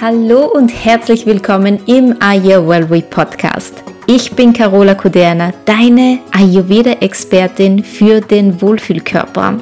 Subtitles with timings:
[0.00, 3.84] Hallo und herzlich willkommen im Ayurveda Podcast.
[4.06, 9.58] Ich bin Carola Kuderna, deine Ayurveda-Expertin für den Wohlfühlkörper.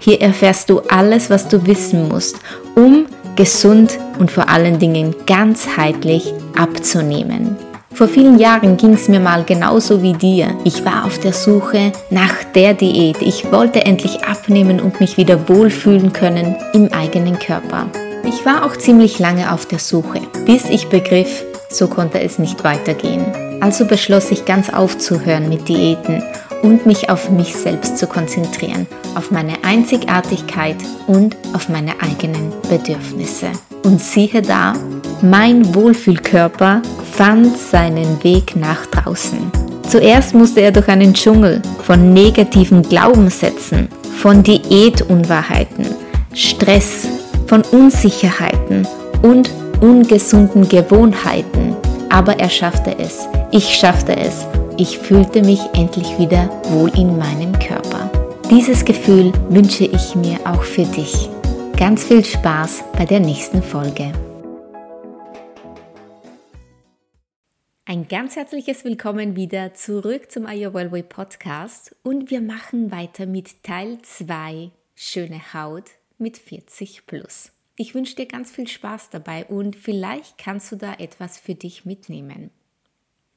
[0.00, 2.36] Hier erfährst du alles, was du wissen musst,
[2.74, 3.04] um
[3.36, 7.58] gesund und vor allen Dingen ganzheitlich abzunehmen.
[7.92, 10.56] Vor vielen Jahren ging es mir mal genauso wie dir.
[10.64, 13.20] Ich war auf der Suche nach der Diät.
[13.20, 17.88] Ich wollte endlich abnehmen und mich wieder wohlfühlen können im eigenen Körper.
[18.24, 22.62] Ich war auch ziemlich lange auf der Suche, bis ich begriff, so konnte es nicht
[22.64, 23.24] weitergehen.
[23.60, 26.22] Also beschloss ich ganz aufzuhören mit Diäten
[26.62, 33.48] und mich auf mich selbst zu konzentrieren, auf meine Einzigartigkeit und auf meine eigenen Bedürfnisse.
[33.82, 34.74] Und siehe da,
[35.20, 39.50] mein Wohlfühlkörper fand seinen Weg nach draußen.
[39.88, 45.86] Zuerst musste er durch einen Dschungel von negativen Glaubenssätzen, von Diätunwahrheiten,
[46.34, 47.06] Stress,
[47.52, 48.88] von Unsicherheiten
[49.20, 49.50] und
[49.82, 51.76] ungesunden Gewohnheiten.
[52.08, 53.28] Aber er schaffte es.
[53.50, 54.46] Ich schaffte es.
[54.78, 58.10] Ich fühlte mich endlich wieder wohl in meinem Körper.
[58.50, 61.28] Dieses Gefühl wünsche ich mir auch für dich.
[61.76, 64.12] Ganz viel Spaß bei der nächsten Folge.
[67.84, 73.98] Ein ganz herzliches Willkommen wieder zurück zum Ayurveda Podcast und wir machen weiter mit Teil
[74.00, 75.90] 2 Schöne Haut
[76.22, 77.52] mit 40 plus.
[77.76, 81.84] Ich wünsche dir ganz viel Spaß dabei und vielleicht kannst du da etwas für dich
[81.84, 82.50] mitnehmen.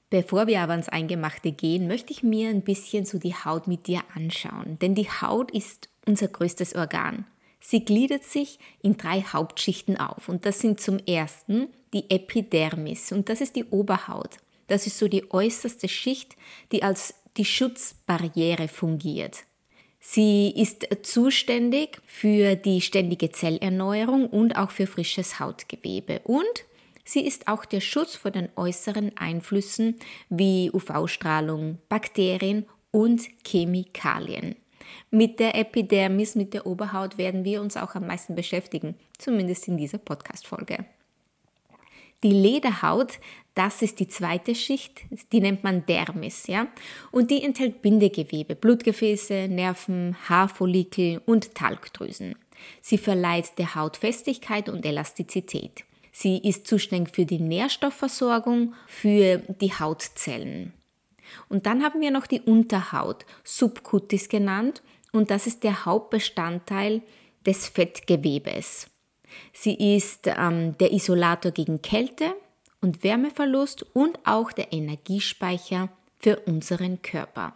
[0.09, 3.87] Bevor wir aber ans Eingemachte gehen, möchte ich mir ein bisschen so die Haut mit
[3.87, 7.25] dir anschauen, denn die Haut ist unser größtes Organ.
[7.59, 13.29] Sie gliedert sich in drei Hauptschichten auf und das sind zum ersten die Epidermis und
[13.29, 14.37] das ist die Oberhaut.
[14.67, 16.35] Das ist so die äußerste Schicht,
[16.71, 19.45] die als die Schutzbarriere fungiert.
[20.07, 26.21] Sie ist zuständig für die ständige Zellerneuerung und auch für frisches Hautgewebe.
[26.23, 26.63] Und
[27.03, 29.95] sie ist auch der Schutz vor den äußeren Einflüssen
[30.29, 34.55] wie UV-Strahlung, Bakterien und Chemikalien.
[35.09, 39.75] Mit der Epidermis, mit der Oberhaut werden wir uns auch am meisten beschäftigen, zumindest in
[39.75, 40.85] dieser Podcast-Folge.
[42.25, 43.19] Die Lederhaut,
[43.53, 46.65] das ist die zweite Schicht, die nennt man Dermis, ja?
[47.11, 52.33] Und die enthält Bindegewebe, Blutgefäße, Nerven, Haarfollikel und Talgdrüsen.
[52.81, 55.83] Sie verleiht der Haut Festigkeit und Elastizität.
[56.11, 60.73] Sie ist zuständig für die Nährstoffversorgung, für die Hautzellen.
[61.47, 64.81] Und dann haben wir noch die Unterhaut, Subcutis genannt,
[65.11, 67.03] und das ist der Hauptbestandteil
[67.45, 68.87] des Fettgewebes.
[69.53, 72.35] Sie ist ähm, der Isolator gegen Kälte
[72.81, 77.53] und Wärmeverlust und auch der Energiespeicher für unseren Körper.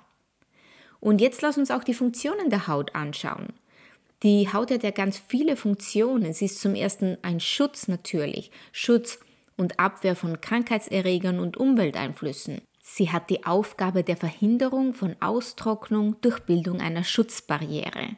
[0.99, 3.53] Und jetzt lass uns auch die Funktionen der Haut anschauen.
[4.23, 6.33] Die Haut hat ja ganz viele Funktionen.
[6.33, 9.19] Sie ist zum ersten ein Schutz natürlich, Schutz
[9.55, 12.61] und Abwehr von Krankheitserregern und Umwelteinflüssen.
[12.81, 18.17] Sie hat die Aufgabe der Verhinderung von Austrocknung durch Bildung einer Schutzbarriere.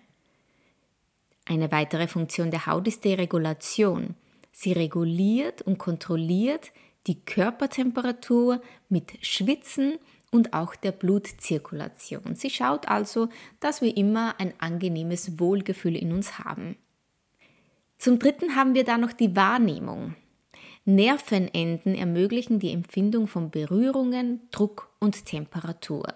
[1.46, 4.16] Eine weitere Funktion der Haut ist die Regulation.
[4.52, 6.72] Sie reguliert und kontrolliert
[7.07, 9.97] die Körpertemperatur mit Schwitzen
[10.31, 12.35] und auch der Blutzirkulation.
[12.35, 13.29] Sie schaut also,
[13.59, 16.78] dass wir immer ein angenehmes Wohlgefühl in uns haben.
[17.97, 20.16] Zum Dritten haben wir da noch die Wahrnehmung.
[20.85, 26.16] Nervenenden ermöglichen die Empfindung von Berührungen, Druck und Temperatur.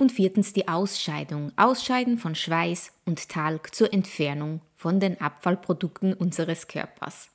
[0.00, 1.50] Und viertens die Ausscheidung.
[1.56, 7.30] Ausscheiden von Schweiß und Talg zur Entfernung von den Abfallprodukten unseres Körpers.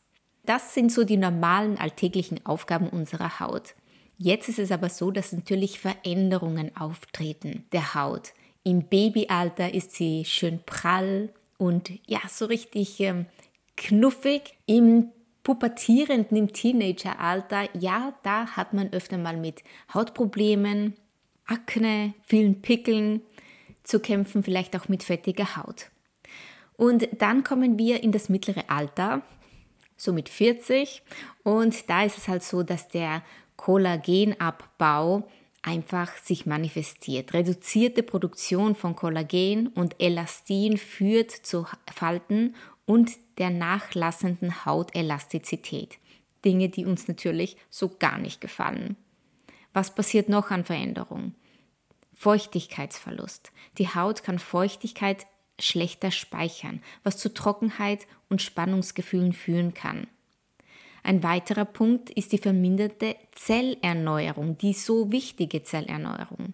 [0.46, 3.76] Das sind so die normalen alltäglichen Aufgaben unserer Haut.
[4.18, 8.34] Jetzt ist es aber so, dass natürlich Veränderungen auftreten der Haut.
[8.64, 13.26] Im Babyalter ist sie schön prall und ja, so richtig ähm,
[13.76, 14.56] knuffig.
[14.66, 15.10] Im
[15.44, 19.64] pubertierenden, im Teenageralter, ja, da hat man öfter mal mit
[19.94, 20.94] Hautproblemen,
[21.46, 23.22] Akne, vielen Pickeln
[23.84, 25.90] zu kämpfen, vielleicht auch mit fettiger Haut.
[26.76, 29.22] Und dann kommen wir in das mittlere Alter,
[29.98, 31.02] so mit 40.
[31.44, 33.24] Und da ist es halt so, dass der
[33.58, 35.28] Kollagenabbau
[35.62, 37.34] einfach sich manifestiert.
[37.34, 45.98] Reduzierte Produktion von Kollagen und Elastin führt zu Falten und der nachlassenden Hautelastizität.
[46.44, 48.98] Dinge, die uns natürlich so gar nicht gefallen.
[49.72, 51.34] Was passiert noch an Veränderung?
[52.24, 53.52] Feuchtigkeitsverlust.
[53.78, 55.28] Die Haut kann Feuchtigkeit
[55.60, 60.08] schlechter speichern, was zu Trockenheit und Spannungsgefühlen führen kann.
[61.04, 66.54] Ein weiterer Punkt ist die verminderte Zellerneuerung, die so wichtige Zellerneuerung.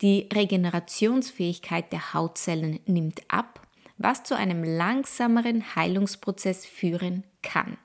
[0.00, 3.60] Die Regenerationsfähigkeit der Hautzellen nimmt ab,
[3.98, 7.76] was zu einem langsameren Heilungsprozess führen kann.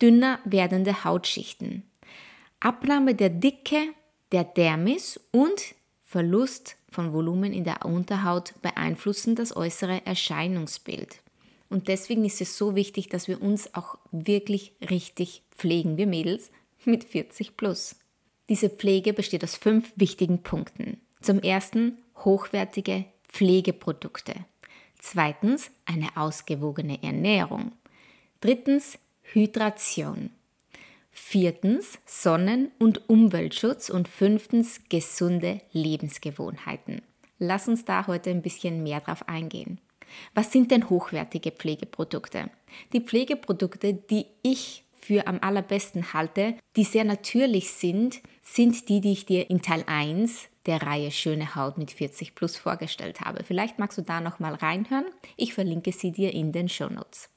[0.00, 1.82] dünner werdende Hautschichten,
[2.60, 3.92] Abnahme der Dicke
[4.32, 5.75] der Dermis und
[6.16, 11.20] Verlust von Volumen in der Unterhaut beeinflussen das äußere Erscheinungsbild.
[11.68, 16.50] Und deswegen ist es so wichtig, dass wir uns auch wirklich richtig pflegen, wir Mädels
[16.86, 17.96] mit 40 plus.
[18.48, 21.02] Diese Pflege besteht aus fünf wichtigen Punkten.
[21.20, 24.36] Zum ersten hochwertige Pflegeprodukte.
[24.98, 27.72] Zweitens eine ausgewogene Ernährung.
[28.40, 28.98] Drittens
[29.34, 30.30] Hydration.
[31.18, 37.00] Viertens Sonnen- und Umweltschutz und fünftens gesunde Lebensgewohnheiten.
[37.38, 39.80] Lass uns da heute ein bisschen mehr drauf eingehen.
[40.34, 42.50] Was sind denn hochwertige Pflegeprodukte?
[42.92, 49.12] Die Pflegeprodukte, die ich für am allerbesten halte, die sehr natürlich sind, sind die, die
[49.12, 53.42] ich dir in Teil 1 der Reihe Schöne Haut mit 40 Plus vorgestellt habe.
[53.42, 55.06] Vielleicht magst du da noch mal reinhören.
[55.36, 57.30] Ich verlinke sie dir in den Show Notes.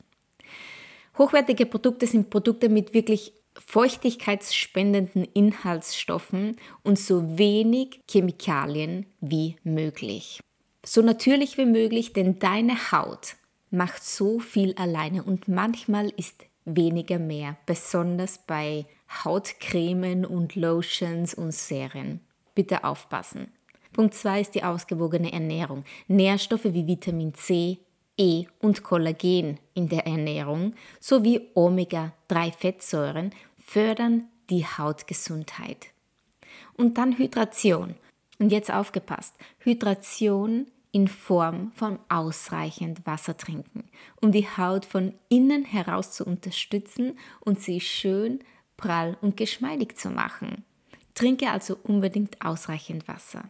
[1.17, 10.39] Hochwertige Produkte sind Produkte mit wirklich feuchtigkeitsspendenden Inhaltsstoffen und so wenig Chemikalien wie möglich.
[10.85, 13.35] So natürlich wie möglich, denn deine Haut
[13.69, 18.85] macht so viel alleine und manchmal ist weniger mehr, besonders bei
[19.23, 22.21] Hautcremen und Lotions und Serien.
[22.55, 23.51] Bitte aufpassen.
[23.93, 25.83] Punkt 2 ist die ausgewogene Ernährung.
[26.07, 27.79] Nährstoffe wie Vitamin C,
[28.19, 35.87] E und Kollagen in der Ernährung sowie Omega-3-Fettsäuren fördern die Hautgesundheit.
[36.75, 37.95] Und dann Hydration.
[38.39, 39.35] Und jetzt aufgepasst.
[39.59, 43.83] Hydration in Form von ausreichend Wasser trinken,
[44.21, 48.39] um die Haut von innen heraus zu unterstützen und sie schön,
[48.75, 50.63] prall und geschmeidig zu machen.
[51.13, 53.49] Trinke also unbedingt ausreichend Wasser.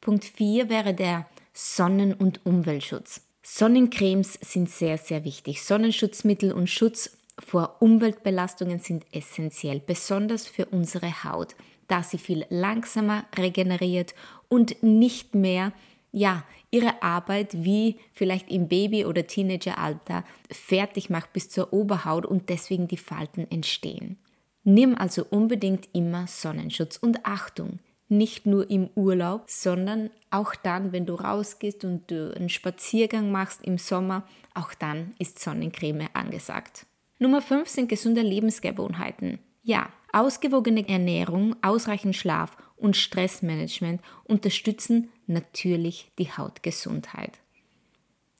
[0.00, 3.27] Punkt 4 wäre der Sonnen- und Umweltschutz.
[3.50, 5.62] Sonnencremes sind sehr, sehr wichtig.
[5.62, 11.56] Sonnenschutzmittel und Schutz vor Umweltbelastungen sind essentiell, besonders für unsere Haut,
[11.88, 14.14] da sie viel langsamer regeneriert
[14.48, 15.72] und nicht mehr
[16.12, 22.50] ja, ihre Arbeit wie vielleicht im Baby- oder Teenageralter fertig macht bis zur Oberhaut und
[22.50, 24.18] deswegen die Falten entstehen.
[24.62, 27.78] Nimm also unbedingt immer Sonnenschutz und Achtung
[28.08, 33.64] nicht nur im Urlaub, sondern auch dann, wenn du rausgehst und du einen Spaziergang machst
[33.64, 36.86] im Sommer, auch dann ist Sonnencreme angesagt.
[37.18, 39.38] Nummer 5 sind gesunde Lebensgewohnheiten.
[39.62, 47.32] Ja, ausgewogene Ernährung, ausreichend Schlaf und Stressmanagement unterstützen natürlich die Hautgesundheit.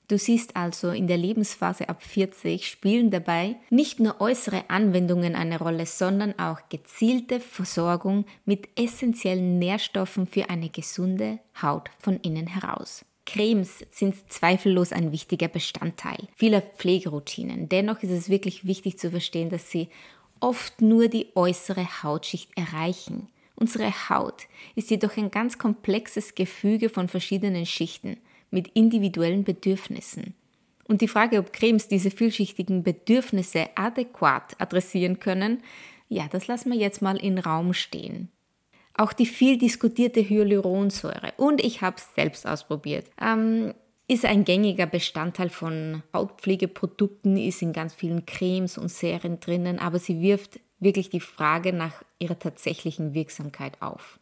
[0.09, 5.59] Du siehst also, in der Lebensphase ab 40 spielen dabei nicht nur äußere Anwendungen eine
[5.59, 13.05] Rolle, sondern auch gezielte Versorgung mit essentiellen Nährstoffen für eine gesunde Haut von innen heraus.
[13.27, 17.69] Cremes sind zweifellos ein wichtiger Bestandteil vieler Pflegeroutinen.
[17.69, 19.89] Dennoch ist es wirklich wichtig zu verstehen, dass sie
[20.39, 23.27] oft nur die äußere Hautschicht erreichen.
[23.55, 28.17] Unsere Haut ist jedoch ein ganz komplexes Gefüge von verschiedenen Schichten
[28.51, 30.35] mit individuellen Bedürfnissen.
[30.87, 35.61] Und die Frage, ob Cremes diese vielschichtigen Bedürfnisse adäquat adressieren können,
[36.07, 38.29] ja, das lassen wir jetzt mal in Raum stehen.
[38.95, 43.73] Auch die viel diskutierte Hyaluronsäure, und ich habe es selbst ausprobiert, ähm,
[44.07, 49.99] ist ein gängiger Bestandteil von Hautpflegeprodukten, ist in ganz vielen Cremes und Serien drinnen, aber
[49.99, 54.19] sie wirft wirklich die Frage nach ihrer tatsächlichen Wirksamkeit auf.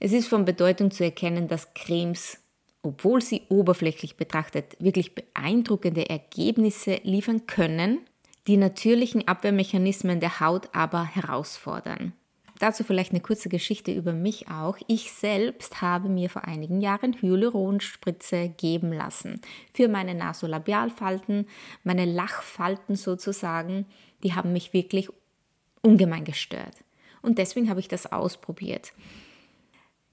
[0.00, 2.41] Es ist von Bedeutung zu erkennen, dass Cremes
[2.82, 8.00] obwohl sie oberflächlich betrachtet wirklich beeindruckende Ergebnisse liefern können,
[8.46, 12.12] die natürlichen Abwehrmechanismen der Haut aber herausfordern.
[12.58, 14.76] Dazu vielleicht eine kurze Geschichte über mich auch.
[14.86, 19.40] Ich selbst habe mir vor einigen Jahren Hyaluronspritze geben lassen.
[19.72, 21.48] Für meine Nasolabialfalten,
[21.82, 23.86] meine Lachfalten sozusagen,
[24.22, 25.08] die haben mich wirklich
[25.82, 26.84] ungemein gestört.
[27.20, 28.92] Und deswegen habe ich das ausprobiert.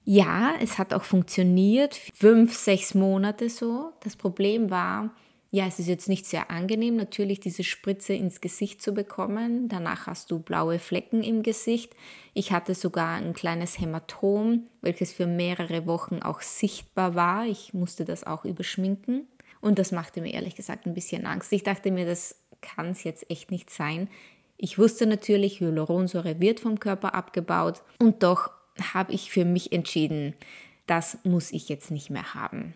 [0.04, 3.92] Ja, es hat auch funktioniert, fünf, sechs Monate so.
[4.00, 5.10] Das Problem war,
[5.52, 9.68] ja, es ist jetzt nicht sehr angenehm, natürlich diese Spritze ins Gesicht zu bekommen.
[9.68, 11.94] Danach hast du blaue Flecken im Gesicht.
[12.34, 17.46] Ich hatte sogar ein kleines Hämatom, welches für mehrere Wochen auch sichtbar war.
[17.46, 19.26] Ich musste das auch überschminken.
[19.60, 21.52] Und das machte mir ehrlich gesagt ein bisschen Angst.
[21.52, 24.08] Ich dachte mir, das kann es jetzt echt nicht sein.
[24.56, 28.50] Ich wusste natürlich, Hyaluronsäure wird vom Körper abgebaut und doch
[28.94, 30.34] habe ich für mich entschieden,
[30.86, 32.74] das muss ich jetzt nicht mehr haben.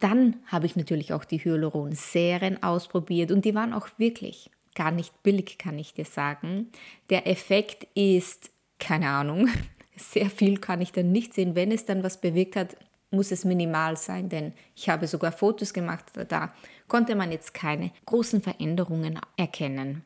[0.00, 5.22] Dann habe ich natürlich auch die Hyaluron-Serien ausprobiert und die waren auch wirklich gar nicht
[5.22, 6.70] billig, kann ich dir sagen.
[7.10, 9.48] Der Effekt ist, keine Ahnung,
[9.96, 11.54] sehr viel kann ich dann nicht sehen.
[11.54, 12.76] Wenn es dann was bewirkt hat,
[13.10, 16.52] muss es minimal sein, denn ich habe sogar Fotos gemacht, da
[16.88, 20.02] konnte man jetzt keine großen Veränderungen erkennen.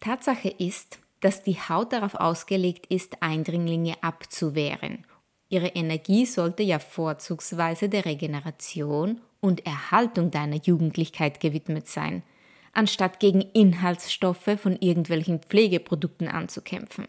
[0.00, 5.04] Tatsache ist, dass die Haut darauf ausgelegt ist, Eindringlinge abzuwehren.
[5.48, 12.22] Ihre Energie sollte ja vorzugsweise der Regeneration und Erhaltung deiner Jugendlichkeit gewidmet sein,
[12.72, 17.08] anstatt gegen Inhaltsstoffe von irgendwelchen Pflegeprodukten anzukämpfen.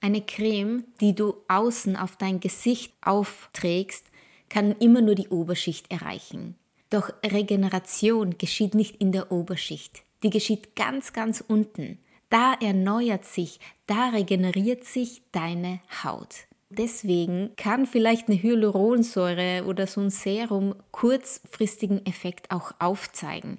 [0.00, 4.06] Eine Creme, die du außen auf dein Gesicht aufträgst,
[4.48, 6.54] kann immer nur die Oberschicht erreichen.
[6.88, 11.98] Doch Regeneration geschieht nicht in der Oberschicht, die geschieht ganz, ganz unten.
[12.30, 16.46] Da erneuert sich, da regeneriert sich deine Haut.
[16.70, 23.58] Deswegen kann vielleicht eine Hyaluronsäure oder so ein Serum kurzfristigen Effekt auch aufzeigen.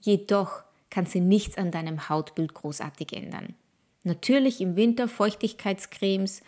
[0.00, 3.54] Jedoch kann sie nichts an deinem Hautbild großartig ändern.
[4.02, 6.42] Natürlich im Winter Feuchtigkeitscremes.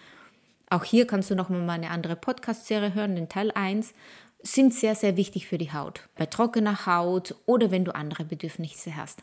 [0.71, 3.93] Auch hier kannst du nochmal eine andere Podcast-Serie hören, den Teil 1
[4.43, 6.09] sind sehr, sehr wichtig für die Haut.
[6.17, 9.23] Bei trockener Haut oder wenn du andere Bedürfnisse hast.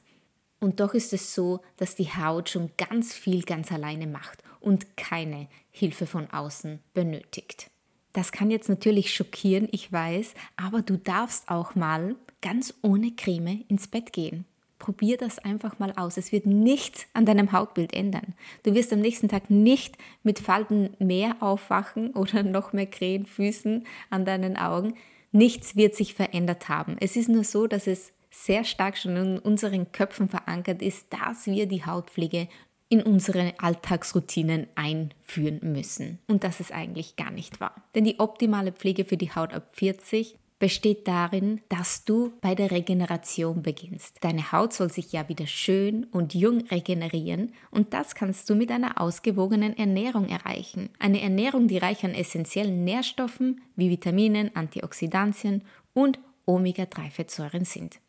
[0.60, 4.98] Und doch ist es so, dass die Haut schon ganz viel ganz alleine macht und
[4.98, 7.70] keine Hilfe von außen benötigt.
[8.13, 13.63] Das kann jetzt natürlich schockieren, ich weiß, aber du darfst auch mal ganz ohne Creme
[13.68, 14.46] ins Bett gehen.
[14.80, 16.18] Probier das einfach mal aus.
[16.18, 18.34] Es wird nichts an deinem Hautbild ändern.
[18.63, 24.25] Du wirst am nächsten Tag nicht mit Falten mehr aufwachen oder noch mehr Krähenfüßen an
[24.25, 24.96] deinen Augen.
[25.32, 26.96] Nichts wird sich verändert haben.
[27.00, 31.48] Es ist nur so, dass es sehr stark schon in unseren Köpfen verankert ist, dass
[31.48, 32.48] wir die Hautpflege
[32.89, 36.19] in unsere Alltagsroutinen einführen müssen.
[36.27, 37.75] Und das ist eigentlich gar nicht wahr.
[37.93, 42.71] Denn die optimale Pflege für die Haut ab 40 besteht darin, dass du bei der
[42.71, 44.17] Regeneration beginnst.
[44.21, 48.69] Deine Haut soll sich ja wieder schön und jung regenerieren und das kannst du mit
[48.69, 50.89] einer ausgewogenen Ernährung erreichen.
[51.00, 58.00] Eine Ernährung, die reich an essentiellen Nährstoffen wie Vitaminen, Antioxidantien und Omega-3-Fettsäuren sind.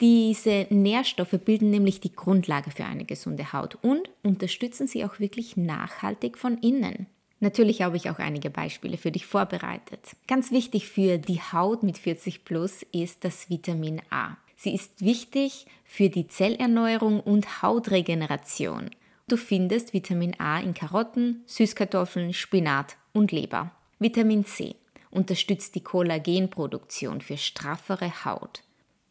[0.00, 5.58] Diese Nährstoffe bilden nämlich die Grundlage für eine gesunde Haut und unterstützen sie auch wirklich
[5.58, 7.06] nachhaltig von innen.
[7.40, 10.00] Natürlich habe ich auch einige Beispiele für dich vorbereitet.
[10.26, 14.36] Ganz wichtig für die Haut mit 40 plus ist das Vitamin A.
[14.56, 18.90] Sie ist wichtig für die Zellerneuerung und Hautregeneration.
[19.26, 23.70] Du findest Vitamin A in Karotten, Süßkartoffeln, Spinat und Leber.
[23.98, 24.76] Vitamin C
[25.10, 28.62] unterstützt die Kollagenproduktion für straffere Haut.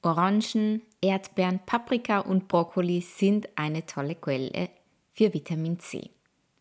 [0.01, 4.69] Orangen, Erdbeeren, Paprika und Brokkoli sind eine tolle Quelle
[5.13, 6.09] für Vitamin C.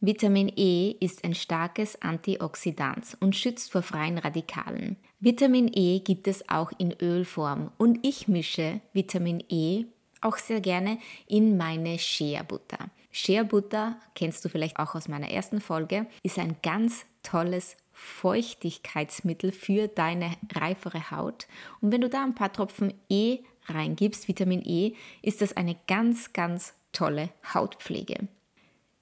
[0.01, 4.97] Vitamin E ist ein starkes Antioxidant und schützt vor freien Radikalen.
[5.21, 9.87] Vitamin E gibt es auch in Ölform und ich mische Vitamin E
[10.21, 12.91] auch sehr gerne in meine Shea Butter.
[13.11, 19.51] Shea Butter, kennst du vielleicht auch aus meiner ersten Folge, ist ein ganz tolles Feuchtigkeitsmittel
[19.51, 21.49] für deine reifere Haut.
[21.81, 26.33] Und wenn du da ein paar Tropfen E reingibst, Vitamin E, ist das eine ganz,
[26.33, 28.29] ganz tolle Hautpflege.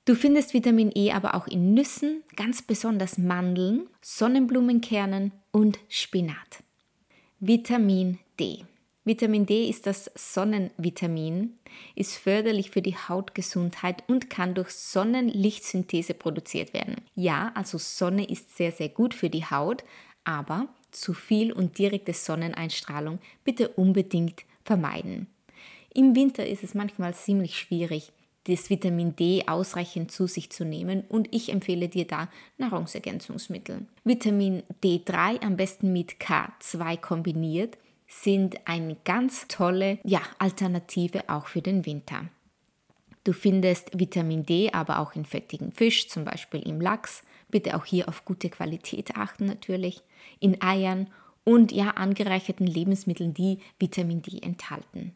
[0.06, 6.62] Du findest Vitamin E aber auch in Nüssen, ganz besonders Mandeln, Sonnenblumenkernen und Spinat.
[7.38, 8.64] Vitamin D.
[9.06, 11.54] Vitamin D ist das Sonnenvitamin,
[11.94, 16.96] ist förderlich für die Hautgesundheit und kann durch Sonnenlichtsynthese produziert werden.
[17.14, 19.84] Ja, also Sonne ist sehr, sehr gut für die Haut,
[20.25, 25.28] aber zu viel und direkte Sonneneinstrahlung bitte unbedingt vermeiden.
[25.94, 28.10] Im Winter ist es manchmal ziemlich schwierig,
[28.48, 33.86] das Vitamin D ausreichend zu sich zu nehmen und ich empfehle dir da Nahrungsergänzungsmittel.
[34.02, 41.62] Vitamin D3 am besten mit K2 kombiniert sind eine ganz tolle ja, Alternative auch für
[41.62, 42.28] den Winter.
[43.25, 47.25] Du findest Vitamin D aber auch in fettigen Fisch, zum Beispiel im Lachs.
[47.48, 50.02] Bitte auch hier auf gute Qualität achten natürlich.
[50.38, 51.10] In Eiern
[51.42, 55.14] und ja angereicherten Lebensmitteln, die Vitamin D enthalten.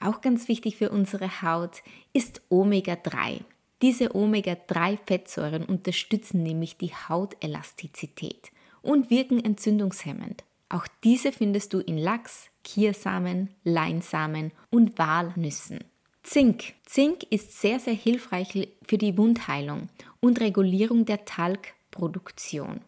[0.00, 3.40] Auch ganz wichtig für unsere Haut ist Omega-3.
[3.82, 8.50] Diese Omega-3-Fettsäuren unterstützen nämlich die Hautelastizität
[8.82, 10.44] und wirken entzündungshemmend.
[10.68, 15.84] Auch diese findest du in Lachs, Kiersamen, Leinsamen und Walnüssen.
[16.22, 16.72] Zink.
[16.86, 19.90] Zink ist sehr, sehr hilfreich für die Wundheilung
[20.20, 22.80] und Regulierung der Talgproduktion.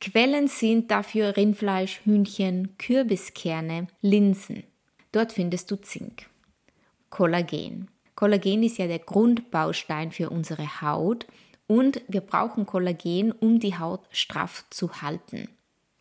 [0.00, 4.64] Quellen sind dafür Rindfleisch, Hühnchen, Kürbiskerne, Linsen.
[5.12, 6.26] Dort findest du Zink.
[7.08, 7.88] Kollagen.
[8.14, 11.26] Kollagen ist ja der Grundbaustein für unsere Haut
[11.66, 15.48] und wir brauchen Kollagen, um die Haut straff zu halten.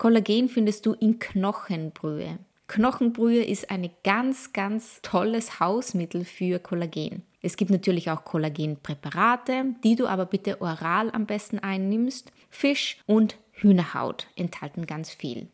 [0.01, 2.39] Kollagen findest du in Knochenbrühe.
[2.65, 7.21] Knochenbrühe ist ein ganz, ganz tolles Hausmittel für Kollagen.
[7.43, 12.31] Es gibt natürlich auch Kollagenpräparate, die du aber bitte oral am besten einnimmst.
[12.49, 15.49] Fisch und Hühnerhaut enthalten ganz viel.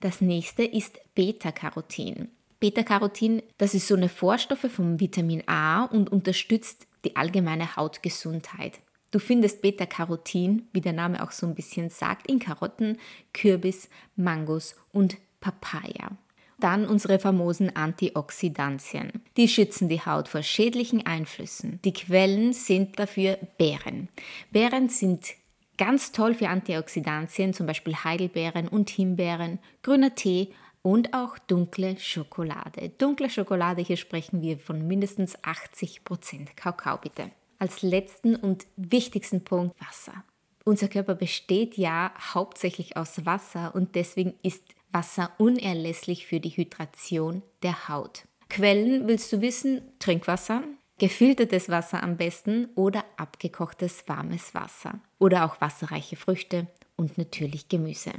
[0.00, 2.30] Das nächste ist Beta-Carotin.
[2.60, 8.80] Beta-Carotin, das ist so eine Vorstufe vom Vitamin A und unterstützt die allgemeine Hautgesundheit.
[9.12, 12.98] Du findest Beta-Carotin, wie der Name auch so ein bisschen sagt, in Karotten,
[13.34, 16.16] Kürbis, Mangos und Papaya.
[16.58, 19.22] Dann unsere famosen Antioxidantien.
[19.36, 21.78] Die schützen die Haut vor schädlichen Einflüssen.
[21.84, 24.08] Die Quellen sind dafür Beeren.
[24.50, 25.34] Beeren sind
[25.76, 32.90] ganz toll für Antioxidantien, zum Beispiel Heidelbeeren und Himbeeren, grüner Tee und auch dunkle Schokolade.
[32.96, 37.30] Dunkle Schokolade, hier sprechen wir von mindestens 80% Kakao bitte.
[37.62, 40.24] Als letzten und wichtigsten Punkt Wasser.
[40.64, 47.40] Unser Körper besteht ja hauptsächlich aus Wasser und deswegen ist Wasser unerlässlich für die Hydration
[47.62, 48.24] der Haut.
[48.48, 49.82] Quellen willst du wissen?
[50.00, 50.64] Trinkwasser,
[50.98, 56.66] gefiltertes Wasser am besten oder abgekochtes warmes Wasser oder auch wasserreiche Früchte
[56.96, 58.10] und natürlich Gemüse.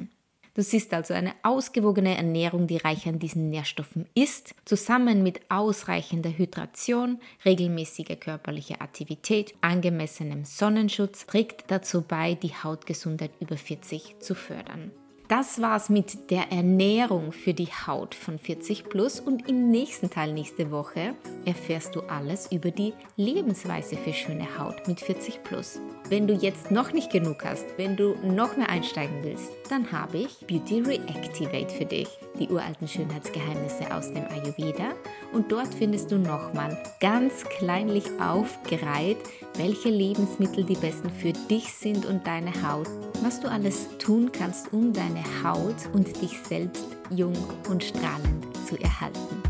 [0.55, 6.37] Du siehst also eine ausgewogene Ernährung, die reich an diesen Nährstoffen ist, zusammen mit ausreichender
[6.37, 14.91] Hydration, regelmäßiger körperlicher Aktivität, angemessenem Sonnenschutz, trägt dazu bei, die Hautgesundheit über 40 zu fördern.
[15.29, 20.33] Das war's mit der Ernährung für die Haut von 40 Plus und im nächsten Teil
[20.33, 21.15] nächste Woche
[21.45, 25.79] erfährst du alles über die Lebensweise für schöne Haut mit 40 Plus.
[26.09, 30.17] Wenn du jetzt noch nicht genug hast, wenn du noch mehr einsteigen willst, dann habe
[30.17, 32.09] ich Beauty Reactivate für dich,
[32.39, 34.93] die uralten Schönheitsgeheimnisse aus dem Ayurveda
[35.33, 39.17] und dort findest du nochmal ganz kleinlich aufgereiht,
[39.55, 42.87] welche Lebensmittel die besten für dich sind und deine Haut,
[43.21, 47.35] was du alles tun kannst, um deine Haut und dich selbst jung
[47.69, 49.41] und strahlend zu erhalten.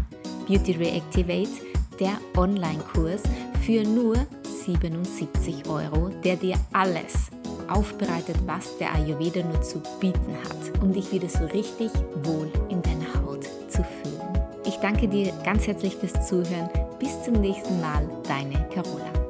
[0.48, 1.62] Beauty Reactivate,
[2.00, 3.24] der Online-Kurs
[3.66, 4.18] für nur
[4.66, 7.30] 77 Euro, der dir alles
[7.74, 11.92] aufbereitet, was der Ayurveda nur zu bieten hat, um dich wieder so richtig
[12.24, 14.44] wohl in deiner Haut zu fühlen.
[14.66, 16.70] Ich danke dir ganz herzlich fürs Zuhören.
[17.00, 19.23] Bis zum nächsten Mal, deine Carola.